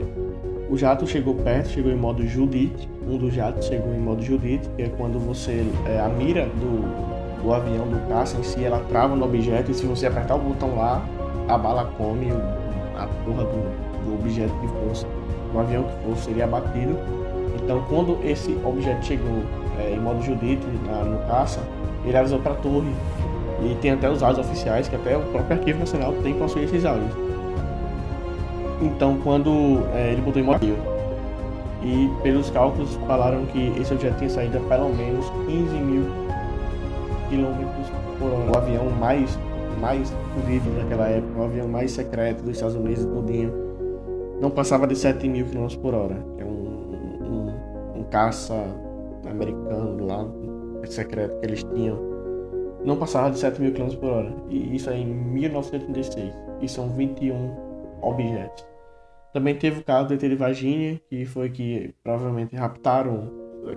o 0.70 0.78
jato 0.78 1.08
chegou 1.08 1.36
perto, 1.36 1.70
chegou 1.70 1.92
em 1.92 1.96
modo 1.96 2.28
Judith, 2.28 2.90
um 3.08 3.18
dos 3.18 3.34
jatos 3.34 3.68
chegou 3.68 3.94
em 3.94 4.00
modo 4.00 4.22
Judith, 4.22 4.70
que 4.76 4.84
é 4.84 4.90
quando 4.90 5.18
você, 5.18 5.66
é, 5.88 6.00
a 6.00 6.10
mira 6.10 6.46
do, 6.46 7.42
do 7.42 7.54
avião, 7.54 7.88
do 7.88 8.10
caça 8.10 8.38
em 8.38 8.44
si, 8.44 8.64
ela 8.64 8.80
trava 8.90 9.16
no 9.16 9.24
objeto. 9.24 9.72
E 9.72 9.74
se 9.74 9.86
você 9.86 10.08
apertar 10.08 10.36
o 10.36 10.40
botão 10.40 10.76
lá, 10.76 11.06
a 11.48 11.58
bala 11.58 11.90
come 11.98 12.32
a 12.96 13.08
porra 13.26 13.44
do, 13.44 14.06
do 14.06 14.14
objeto 14.16 14.54
que 14.60 14.68
fosse, 14.68 15.06
o 15.54 15.60
avião 15.60 15.84
que 15.84 16.06
fosse, 16.06 16.26
seria 16.26 16.46
abatido. 16.46 16.98
Então 17.62 17.82
quando 17.90 18.20
esse 18.24 18.58
objeto 18.64 19.06
chegou 19.06 19.44
é, 19.80 19.92
em 19.94 20.00
modo 20.00 20.22
Judith 20.22 20.62
na, 20.86 21.04
no 21.04 21.20
caça, 21.28 21.62
ele 22.06 22.18
avisou 22.18 22.40
para 22.40 22.54
a 22.54 22.56
torre 22.56 22.94
e 23.62 23.76
tem 23.76 23.92
até 23.92 24.10
os 24.10 24.22
áudios 24.22 24.46
oficiais, 24.46 24.88
que 24.88 24.96
até 24.96 25.16
o 25.16 25.22
próprio 25.22 25.58
Arquivo 25.58 25.80
Nacional 25.80 26.14
tem 26.22 26.34
possuir 26.34 26.66
esses 26.66 26.86
áudios. 26.86 27.12
Então, 28.82 29.18
quando 29.24 29.84
é, 29.94 30.12
ele 30.12 30.22
botou 30.22 30.42
em 30.42 30.46
modo 30.46 30.60
e 31.84 32.10
pelos 32.22 32.50
cálculos 32.50 32.96
falaram 33.08 33.46
que 33.46 33.74
esse 33.80 33.94
objeto 33.94 34.18
tinha 34.18 34.30
saído 34.30 34.58
a 34.58 34.62
pelo 34.62 34.90
menos 34.90 35.26
15 35.48 35.76
mil 35.76 36.06
quilômetros 37.30 37.88
por 38.20 38.32
hora. 38.32 38.52
O 38.52 38.58
avião 38.58 38.90
mais, 39.00 39.38
mais 39.84 40.10
fodido 40.34 40.70
naquela 40.72 41.10
época, 41.10 41.42
o 41.42 41.44
avião 41.44 41.68
mais 41.68 41.92
secreto 41.92 42.42
dos 42.42 42.54
Estados 42.54 42.76
Unidos, 42.76 43.04
tudinho, 43.04 43.54
não 44.40 44.50
passava 44.50 44.88
de 44.88 44.96
7 44.96 45.28
mil 45.28 45.46
quilômetros 45.46 45.76
por 45.76 45.94
hora. 45.94 46.16
É 46.38 46.46
um, 46.46 47.50
um, 47.98 48.00
um 48.00 48.04
caça 48.06 48.56
americano 49.30 50.06
lá, 50.06 50.26
secreto 50.88 51.38
que 51.40 51.46
eles 51.46 51.64
tinham 51.76 52.14
não 52.86 52.98
passava 52.98 53.32
de 53.32 53.40
7 53.40 53.62
mil 53.62 53.74
km 53.74 53.96
por 53.96 54.10
hora. 54.10 54.34
E 54.50 54.76
isso 54.76 54.90
é 54.90 54.98
em 54.98 55.06
1936. 55.06 56.34
E 56.62 56.68
são 56.68 56.90
21 56.90 57.56
objetos. 58.02 58.66
Também 59.34 59.56
teve 59.56 59.80
o 59.80 59.84
caso 59.84 60.10
do 60.10 60.14
ET 60.14 60.20
de 60.20 60.36
Virginia, 60.36 61.02
que 61.10 61.26
foi 61.26 61.50
que 61.50 61.94
provavelmente 62.04 62.56
raptaram, 62.56 63.32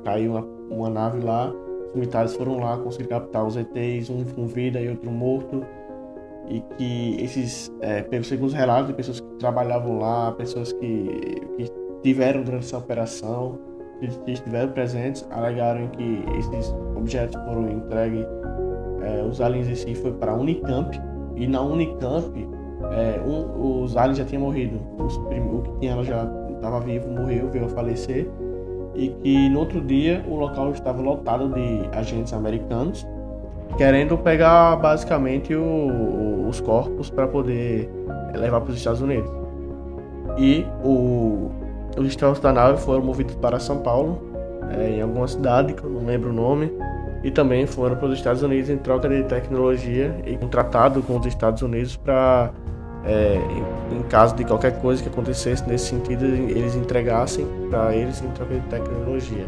caiu 0.04 0.32
uma, 0.32 0.40
uma 0.70 0.90
nave 0.90 1.20
lá, 1.20 1.50
os 1.90 1.94
militares 1.94 2.34
foram 2.34 2.58
lá, 2.58 2.76
conseguiram 2.76 3.20
captar 3.20 3.46
os 3.46 3.56
ETs, 3.56 4.10
um 4.10 4.24
com 4.24 4.46
vida 4.46 4.80
e 4.80 4.88
outro 4.88 5.10
morto. 5.10 5.64
E 6.48 6.60
que 6.76 7.16
esses, 7.22 7.72
é, 7.80 8.02
pelos 8.02 8.28
segundos 8.28 8.54
relatos 8.54 8.88
de 8.88 8.94
pessoas 8.94 9.20
que 9.20 9.34
trabalhavam 9.38 9.98
lá, 9.98 10.32
pessoas 10.32 10.72
que, 10.72 11.40
que 11.56 11.72
tiveram 12.02 12.42
durante 12.42 12.64
essa 12.64 12.78
operação, 12.78 13.58
que 14.00 14.30
estiveram 14.30 14.72
presentes 14.72 15.26
alegaram 15.30 15.88
que 15.88 16.24
esses 16.38 16.74
objetos 16.94 17.40
foram 17.44 17.68
entregues, 17.68 18.26
é, 19.02 19.22
os 19.22 19.40
aliens 19.40 19.68
em 19.68 19.74
si 19.74 19.94
foi 19.94 20.12
para 20.12 20.32
a 20.32 20.34
Unicamp, 20.34 21.00
e 21.34 21.46
na 21.46 21.60
Unicamp 21.62 22.48
é, 22.92 23.20
um, 23.20 23.82
os 23.82 23.96
aliens 23.96 24.18
já 24.18 24.24
tinham 24.24 24.42
morrido, 24.42 24.80
os, 24.98 25.16
o 25.16 25.62
que 25.62 25.80
tinha 25.80 26.02
já 26.04 26.28
estava 26.54 26.80
vivo, 26.80 27.08
morreu, 27.08 27.50
veio 27.50 27.64
a 27.66 27.68
falecer, 27.68 28.28
e 28.94 29.08
que 29.08 29.48
no 29.48 29.60
outro 29.60 29.80
dia 29.80 30.24
o 30.28 30.36
local 30.36 30.72
estava 30.72 31.02
lotado 31.02 31.48
de 31.48 31.88
agentes 31.92 32.32
americanos 32.32 33.06
querendo 33.76 34.16
pegar 34.16 34.76
basicamente 34.76 35.54
o, 35.54 36.46
os 36.48 36.60
corpos 36.60 37.10
para 37.10 37.26
poder 37.26 37.90
levar 38.34 38.60
para 38.60 38.70
os 38.70 38.76
Estados 38.76 39.00
Unidos. 39.00 39.30
E 40.38 40.66
o, 40.84 41.50
os 41.96 42.04
destroços 42.04 42.40
da 42.40 42.52
nave 42.52 42.78
foram 42.80 43.02
movidos 43.02 43.34
para 43.36 43.58
São 43.58 43.78
Paulo, 43.78 44.20
é, 44.76 44.90
em 44.90 45.02
alguma 45.02 45.26
cidade 45.26 45.72
que 45.72 45.82
eu 45.82 45.90
não 45.90 46.04
lembro 46.04 46.30
o 46.30 46.32
nome, 46.32 46.72
e 47.22 47.30
também 47.30 47.66
foram 47.66 47.96
para 47.96 48.06
os 48.06 48.14
Estados 48.14 48.42
Unidos 48.42 48.70
em 48.70 48.76
troca 48.76 49.08
de 49.08 49.22
tecnologia 49.24 50.14
e 50.26 50.36
um 50.42 50.48
tratado 50.48 51.02
com 51.02 51.18
os 51.18 51.26
Estados 51.26 51.62
Unidos 51.62 51.96
para, 51.96 52.50
é, 53.04 53.40
em, 53.90 53.98
em, 53.98 54.02
caso 54.02 54.36
de 54.36 54.44
qualquer 54.44 54.80
coisa 54.80 55.02
que 55.02 55.08
acontecesse 55.08 55.66
nesse 55.66 55.86
sentido, 55.86 56.24
eles 56.24 56.76
entregassem 56.76 57.46
para 57.70 57.94
eles 57.94 58.22
em 58.22 58.28
troca 58.28 58.54
de 58.54 58.60
tecnologia. 58.68 59.46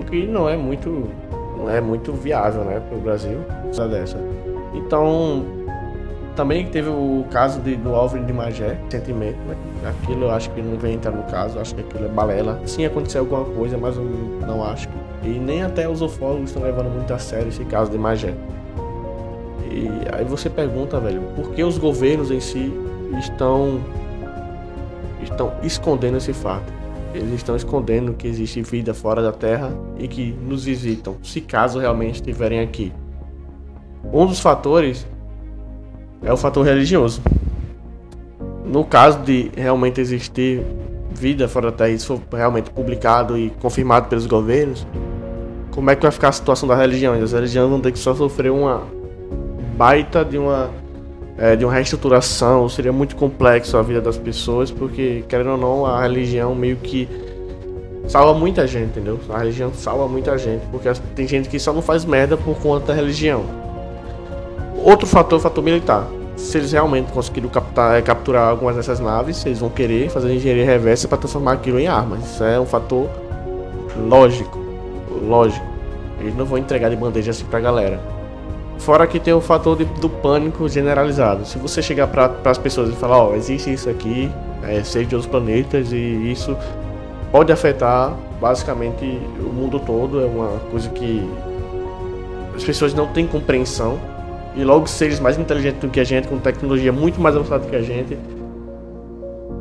O 0.00 0.04
que 0.04 0.26
não 0.26 0.48
é 0.48 0.56
muito 0.56 1.08
não 1.60 1.70
é 1.70 1.80
muito 1.80 2.12
viável, 2.12 2.64
né, 2.64 2.80
para 2.80 2.96
o 2.96 3.00
Brasil, 3.00 3.40
dessa. 3.90 4.18
Então, 4.74 5.44
também 6.36 6.66
teve 6.66 6.88
o 6.88 7.24
caso 7.30 7.60
de, 7.60 7.76
do 7.76 7.92
OVNI 7.92 8.24
de 8.24 8.32
Magé, 8.32 8.78
recentemente, 8.84 9.38
né? 9.46 9.56
aquilo 9.84 10.24
eu 10.24 10.30
acho 10.30 10.50
que 10.50 10.62
não 10.62 10.78
vem 10.78 10.94
entrar 10.94 11.10
no 11.10 11.24
caso, 11.24 11.58
acho 11.58 11.74
que 11.74 11.80
aquilo 11.80 12.06
é 12.06 12.08
balela. 12.08 12.60
Sim, 12.66 12.84
aconteceu 12.84 13.22
alguma 13.22 13.44
coisa, 13.44 13.76
mas 13.76 13.96
eu 13.96 14.04
não 14.46 14.64
acho. 14.64 14.88
E 15.22 15.28
nem 15.28 15.62
até 15.62 15.88
os 15.88 16.00
ufólogos 16.00 16.50
estão 16.50 16.62
levando 16.62 16.88
muito 16.88 17.12
a 17.12 17.18
sério 17.18 17.48
esse 17.48 17.64
caso 17.64 17.90
de 17.90 17.98
Magé. 17.98 18.34
E 19.70 19.88
aí 20.12 20.24
você 20.24 20.48
pergunta, 20.48 20.98
velho, 20.98 21.22
por 21.36 21.50
que 21.52 21.62
os 21.62 21.78
governos 21.78 22.30
em 22.30 22.40
si 22.40 22.72
estão 23.18 23.80
estão 25.22 25.52
escondendo 25.62 26.16
esse 26.16 26.32
fato? 26.32 26.79
Eles 27.12 27.32
estão 27.34 27.56
escondendo 27.56 28.14
que 28.14 28.28
existe 28.28 28.62
vida 28.62 28.94
fora 28.94 29.22
da 29.22 29.32
Terra 29.32 29.72
e 29.98 30.06
que 30.06 30.32
nos 30.32 30.64
visitam, 30.64 31.16
se 31.22 31.40
caso 31.40 31.78
realmente 31.78 32.16
estiverem 32.16 32.60
aqui. 32.60 32.92
Um 34.12 34.26
dos 34.26 34.40
fatores 34.40 35.06
é 36.22 36.32
o 36.32 36.36
fator 36.36 36.64
religioso. 36.64 37.20
No 38.64 38.84
caso 38.84 39.18
de 39.20 39.50
realmente 39.56 40.00
existir 40.00 40.64
vida 41.10 41.48
fora 41.48 41.70
da 41.70 41.76
Terra, 41.76 41.90
isso 41.90 42.22
for 42.30 42.36
realmente 42.36 42.70
publicado 42.70 43.36
e 43.36 43.50
confirmado 43.60 44.08
pelos 44.08 44.26
governos, 44.26 44.86
como 45.72 45.90
é 45.90 45.96
que 45.96 46.02
vai 46.02 46.10
ficar 46.10 46.28
a 46.28 46.32
situação 46.32 46.68
das 46.68 46.78
religiões? 46.78 47.22
As 47.22 47.32
religiões 47.32 47.68
vão 47.68 47.80
ter 47.80 47.92
que 47.92 47.98
só 47.98 48.14
sofrer 48.14 48.50
uma 48.50 48.82
baita 49.76 50.24
de 50.24 50.38
uma 50.38 50.70
é, 51.40 51.56
de 51.56 51.64
uma 51.64 51.72
reestruturação, 51.72 52.68
seria 52.68 52.92
muito 52.92 53.16
complexo 53.16 53.78
a 53.78 53.82
vida 53.82 53.98
das 53.98 54.18
pessoas, 54.18 54.70
porque, 54.70 55.24
querendo 55.26 55.52
ou 55.52 55.56
não, 55.56 55.86
a 55.86 56.02
religião 56.02 56.54
meio 56.54 56.76
que 56.76 57.08
salva 58.06 58.38
muita 58.38 58.66
gente, 58.66 58.90
entendeu? 58.90 59.18
A 59.30 59.38
religião 59.38 59.72
salva 59.72 60.06
muita 60.06 60.36
gente, 60.36 60.66
porque 60.70 60.92
tem 61.16 61.26
gente 61.26 61.48
que 61.48 61.58
só 61.58 61.72
não 61.72 61.80
faz 61.80 62.04
merda 62.04 62.36
por 62.36 62.58
conta 62.58 62.88
da 62.88 62.94
religião. 62.94 63.42
Outro 64.84 65.06
fator, 65.06 65.38
o 65.38 65.40
fator 65.40 65.64
militar. 65.64 66.06
Se 66.36 66.58
eles 66.58 66.72
realmente 66.72 67.10
conseguiram 67.10 67.48
captar, 67.48 67.98
é, 67.98 68.02
capturar 68.02 68.50
algumas 68.50 68.76
dessas 68.76 69.00
naves, 69.00 69.44
eles 69.46 69.60
vão 69.60 69.70
querer 69.70 70.10
fazer 70.10 70.34
engenharia 70.34 70.64
reversa 70.64 71.08
para 71.08 71.16
transformar 71.16 71.52
aquilo 71.52 71.80
em 71.80 71.86
armas. 71.86 72.22
Isso 72.22 72.44
é 72.44 72.60
um 72.60 72.66
fator 72.66 73.08
lógico. 73.96 74.58
Lógico. 75.26 75.66
Eles 76.20 76.36
não 76.36 76.44
vão 76.44 76.58
entregar 76.58 76.90
de 76.90 76.96
bandeja 76.96 77.30
assim 77.30 77.44
pra 77.44 77.60
galera. 77.60 78.19
Fora 78.80 79.06
que 79.06 79.20
tem 79.20 79.32
o 79.34 79.40
fator 79.40 79.76
de, 79.76 79.84
do 79.84 80.08
pânico 80.08 80.68
generalizado. 80.68 81.44
Se 81.46 81.58
você 81.58 81.82
chegar 81.82 82.06
para 82.06 82.32
as 82.44 82.58
pessoas 82.58 82.90
e 82.90 82.96
falar, 82.96 83.18
ó, 83.18 83.30
oh, 83.30 83.34
existe 83.34 83.72
isso 83.72 83.90
aqui, 83.90 84.30
é 84.62 84.82
ser 84.82 85.04
de 85.04 85.14
outros 85.14 85.30
planetas 85.30 85.92
e 85.92 85.96
isso 85.96 86.56
pode 87.30 87.52
afetar 87.52 88.14
basicamente 88.40 89.04
o 89.38 89.52
mundo 89.52 89.78
todo, 89.78 90.20
é 90.20 90.24
uma 90.24 90.58
coisa 90.70 90.88
que 90.88 91.28
as 92.56 92.64
pessoas 92.64 92.94
não 92.94 93.06
têm 93.06 93.26
compreensão 93.26 94.00
e 94.56 94.64
logo 94.64 94.86
seres 94.86 95.20
mais 95.20 95.38
inteligentes 95.38 95.80
do 95.80 95.88
que 95.88 96.00
a 96.00 96.04
gente, 96.04 96.26
com 96.26 96.38
tecnologia 96.38 96.90
muito 96.90 97.20
mais 97.20 97.36
avançada 97.36 97.66
que 97.68 97.76
a 97.76 97.82
gente, 97.82 98.18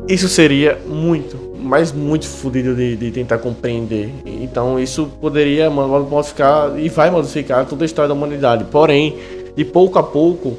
isso 0.08 0.28
seria 0.28 0.80
muito, 0.88 1.38
mas 1.60 1.92
muito 1.92 2.28
fodido 2.28 2.76
de, 2.76 2.96
de, 2.96 3.12
tentar 3.12 3.38
compreender. 3.38 4.14
Então 4.26 4.80
isso 4.80 5.08
poderia 5.20 5.70
modificar 5.70 6.78
e 6.80 6.90
vai 6.90 7.12
modificar 7.12 7.66
toda 7.66 7.84
a 7.84 7.86
história 7.86 8.08
da 8.08 8.14
humanidade. 8.14 8.66
Porém, 8.66 9.18
de 9.56 9.66
pouco 9.66 10.00
a 10.00 10.04
pouco, 10.04 10.58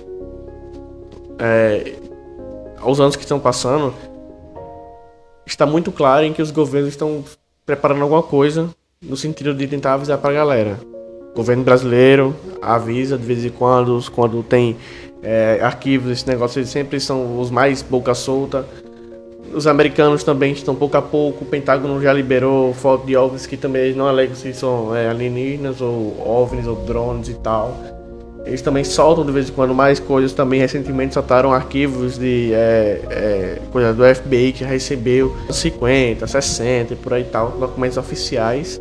é, 1.38 1.94
aos 2.78 3.00
anos 3.00 3.16
que 3.16 3.22
estão 3.22 3.38
passando, 3.38 3.94
está 5.46 5.64
muito 5.64 5.90
claro 5.90 6.24
em 6.24 6.32
que 6.32 6.42
os 6.42 6.50
governos 6.50 6.90
estão 6.90 7.24
preparando 7.64 8.02
alguma 8.02 8.22
coisa 8.22 8.68
no 9.02 9.16
sentido 9.16 9.54
de 9.54 9.66
tentar 9.66 9.94
avisar 9.94 10.18
para 10.18 10.30
a 10.30 10.34
galera. 10.34 10.80
O 11.32 11.36
governo 11.36 11.64
brasileiro 11.64 12.36
avisa 12.60 13.16
de 13.16 13.24
vez 13.24 13.44
em 13.44 13.50
quando, 13.50 13.98
quando 14.10 14.42
tem 14.42 14.76
é, 15.22 15.60
arquivos, 15.62 16.10
esse 16.10 16.26
negócio, 16.26 16.58
eles 16.58 16.70
sempre 16.70 17.00
são 17.00 17.40
os 17.40 17.50
mais 17.50 17.82
boca 17.82 18.14
solta 18.14 18.66
os 19.52 19.66
americanos 19.66 20.22
também 20.22 20.52
estão 20.52 20.74
pouco 20.74 20.96
a 20.96 21.02
pouco. 21.02 21.44
O 21.44 21.46
Pentágono 21.46 22.00
já 22.00 22.12
liberou 22.12 22.72
foto 22.72 23.06
de 23.06 23.16
OVNIs 23.16 23.46
que 23.46 23.56
também 23.56 23.94
não 23.94 24.06
alegam 24.06 24.34
se 24.34 24.52
são 24.54 24.94
é, 24.94 25.08
alienígenas 25.08 25.80
ou 25.80 26.16
OVNIs 26.24 26.66
ou 26.66 26.76
drones 26.76 27.28
e 27.28 27.34
tal. 27.34 27.76
Eles 28.44 28.62
também 28.62 28.82
soltam 28.84 29.24
de 29.24 29.32
vez 29.32 29.48
em 29.48 29.52
quando 29.52 29.74
mais 29.74 30.00
coisas. 30.00 30.32
Também 30.32 30.60
recentemente 30.60 31.14
soltaram 31.14 31.52
arquivos 31.52 32.18
de 32.18 32.52
é, 32.54 33.00
é, 33.10 33.58
coisa 33.70 33.92
do 33.92 34.02
FBI 34.14 34.52
que 34.52 34.64
recebeu 34.64 35.36
50, 35.50 36.26
60 36.26 36.94
e 36.94 36.96
por 36.96 37.12
aí 37.12 37.24
tal, 37.24 37.50
documentos 37.50 37.98
oficiais. 37.98 38.80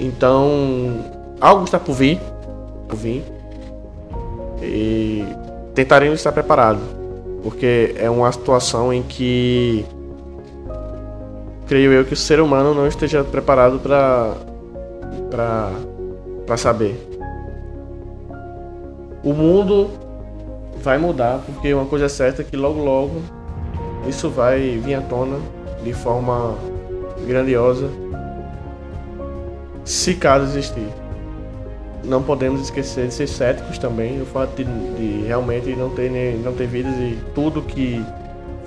Então, 0.00 1.04
algo 1.40 1.64
está 1.64 1.78
por 1.78 1.94
vir, 1.94 2.18
por 2.88 2.96
vir. 2.96 3.22
E 4.62 5.24
tentaremos 5.74 6.18
estar 6.18 6.32
preparados 6.32 6.97
porque 7.42 7.94
é 7.96 8.08
uma 8.10 8.30
situação 8.32 8.92
em 8.92 9.02
que 9.02 9.84
creio 11.66 11.92
eu 11.92 12.04
que 12.04 12.14
o 12.14 12.16
ser 12.16 12.40
humano 12.40 12.74
não 12.74 12.86
esteja 12.86 13.22
preparado 13.22 13.78
para 13.78 14.34
para 15.30 15.70
para 16.46 16.56
saber. 16.56 16.96
O 19.22 19.34
mundo 19.34 19.90
vai 20.82 20.96
mudar, 20.96 21.42
porque 21.44 21.74
uma 21.74 21.84
coisa 21.84 22.06
é 22.06 22.08
certa 22.08 22.42
é 22.42 22.44
que 22.44 22.56
logo 22.56 22.82
logo 22.82 23.20
isso 24.08 24.30
vai 24.30 24.78
vir 24.78 24.94
à 24.94 25.02
tona 25.02 25.38
de 25.82 25.92
forma 25.92 26.54
grandiosa, 27.26 27.90
se 29.84 30.14
caso 30.14 30.44
existir 30.44 30.88
não 32.04 32.22
podemos 32.22 32.62
esquecer 32.62 33.08
de 33.08 33.14
ser 33.14 33.26
céticos 33.26 33.78
também, 33.78 34.20
o 34.20 34.26
fato 34.26 34.56
de, 34.56 34.64
de 34.64 35.26
realmente 35.26 35.74
não 35.74 35.90
ter, 35.90 36.10
não 36.42 36.52
ter 36.52 36.66
vidas 36.66 36.94
e 36.94 37.18
tudo 37.34 37.62
que 37.62 38.04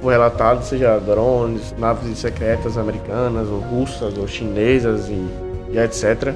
foi 0.02 0.14
relatado, 0.14 0.64
seja 0.64 0.98
drones, 1.00 1.74
naves 1.78 2.18
secretas 2.18 2.78
americanas, 2.78 3.48
ou 3.48 3.60
russas, 3.60 4.18
ou 4.18 4.28
chinesas 4.28 5.08
e, 5.10 5.28
e 5.72 5.78
etc. 5.78 6.34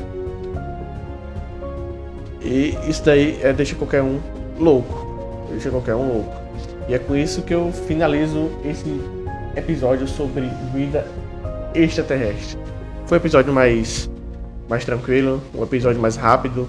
E 2.42 2.78
isso 2.88 3.04
daí 3.04 3.40
é, 3.42 3.52
deixa 3.52 3.76
qualquer 3.76 4.04
um 4.04 4.20
louco. 4.60 5.48
Deixa 5.50 5.70
qualquer 5.72 5.96
um 5.96 6.08
louco. 6.08 6.34
E 6.88 6.94
é 6.94 7.00
com 7.00 7.16
isso 7.16 7.42
que 7.42 7.54
eu 7.54 7.72
finalizo 7.72 8.52
esse 8.64 9.02
episódio 9.56 10.08
sobre 10.08 10.48
vida 10.72 11.08
extraterrestre. 11.74 12.60
Foi 13.08 13.18
um 13.18 13.22
episódio 13.22 13.52
mais, 13.52 14.10
mais 14.70 14.86
tranquilo, 14.86 15.42
um 15.56 15.64
episódio 15.64 16.00
mais 16.00 16.16
rápido, 16.16 16.68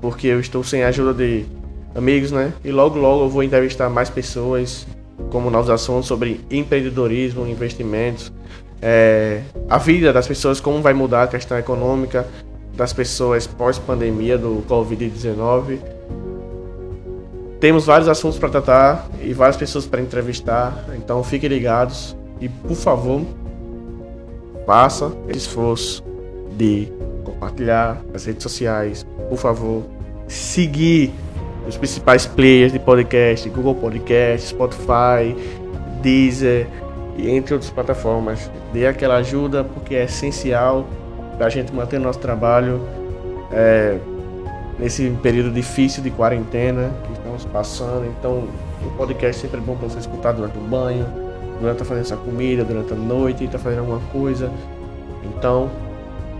porque 0.00 0.26
eu 0.26 0.40
estou 0.40 0.62
sem 0.62 0.82
a 0.82 0.88
ajuda 0.88 1.14
de 1.14 1.44
amigos, 1.94 2.30
né? 2.30 2.52
E 2.64 2.70
logo 2.70 2.98
logo 2.98 3.24
eu 3.24 3.28
vou 3.28 3.42
entrevistar 3.42 3.88
mais 3.88 4.08
pessoas 4.08 4.86
como 5.30 5.50
novos 5.50 5.70
assuntos 5.70 6.06
sobre 6.06 6.40
empreendedorismo, 6.50 7.46
investimentos, 7.46 8.32
é, 8.80 9.42
a 9.68 9.78
vida 9.78 10.12
das 10.12 10.26
pessoas, 10.26 10.60
como 10.60 10.80
vai 10.80 10.94
mudar 10.94 11.24
a 11.24 11.26
questão 11.26 11.58
econômica 11.58 12.26
das 12.74 12.92
pessoas 12.92 13.46
pós-pandemia 13.46 14.38
do 14.38 14.64
Covid-19. 14.68 15.78
Temos 17.58 17.86
vários 17.86 18.08
assuntos 18.08 18.38
para 18.38 18.48
tratar 18.48 19.10
e 19.20 19.32
várias 19.32 19.56
pessoas 19.56 19.84
para 19.84 20.00
entrevistar, 20.00 20.86
então 20.96 21.24
fiquem 21.24 21.48
ligados 21.48 22.16
e, 22.40 22.48
por 22.48 22.76
favor, 22.76 23.22
faça 24.64 25.10
esforço 25.28 26.04
de 26.56 26.86
compartilhar 27.32 28.02
nas 28.12 28.24
redes 28.24 28.42
sociais, 28.42 29.06
por 29.28 29.38
favor, 29.38 29.84
seguir 30.26 31.12
os 31.66 31.76
principais 31.76 32.26
players 32.26 32.72
de 32.72 32.78
podcast, 32.78 33.48
Google 33.50 33.74
Podcast, 33.74 34.48
Spotify, 34.48 35.36
Deezer 36.02 36.66
e 37.16 37.30
entre 37.30 37.54
outras 37.54 37.70
plataformas. 37.70 38.50
Dê 38.72 38.86
aquela 38.86 39.16
ajuda 39.16 39.64
porque 39.64 39.94
é 39.94 40.04
essencial 40.04 40.86
para 41.36 41.46
a 41.46 41.50
gente 41.50 41.72
manter 41.74 41.98
nosso 41.98 42.18
trabalho 42.18 42.80
é, 43.52 43.98
nesse 44.78 45.10
período 45.22 45.50
difícil 45.50 46.02
de 46.02 46.10
quarentena 46.10 46.90
que 47.04 47.12
estamos 47.12 47.44
passando. 47.46 48.06
Então, 48.06 48.48
o 48.84 48.90
podcast 48.96 49.42
sempre 49.42 49.58
é 49.58 49.60
bom 49.60 49.76
para 49.76 49.88
você 49.88 49.98
escutar 49.98 50.32
durante 50.32 50.56
o 50.56 50.60
banho, 50.60 51.06
durante 51.60 51.82
a 51.82 51.84
fazendo 51.84 52.04
essa 52.04 52.16
comida, 52.16 52.64
durante 52.64 52.92
a 52.92 52.96
noite, 52.96 53.44
está 53.44 53.58
fazendo 53.58 53.80
alguma 53.80 54.00
coisa. 54.12 54.50
Então, 55.24 55.70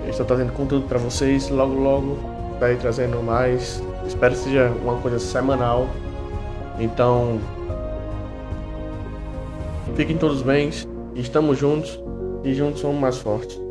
estou 0.06 0.24
trazendo 0.26 0.52
conteúdo 0.52 0.86
para 0.86 0.98
vocês. 0.98 1.48
Logo, 1.48 1.74
logo, 1.74 2.18
estarei 2.54 2.76
trazendo 2.76 3.22
mais. 3.22 3.82
Espero 4.06 4.34
que 4.34 4.40
seja 4.40 4.72
uma 4.82 4.96
coisa 5.00 5.18
semanal. 5.18 5.88
Então, 6.78 7.38
fiquem 9.94 10.16
todos 10.16 10.42
bem. 10.42 10.70
Estamos 11.14 11.58
juntos 11.58 11.98
e 12.44 12.54
juntos 12.54 12.80
somos 12.80 13.00
mais 13.00 13.18
fortes. 13.18 13.67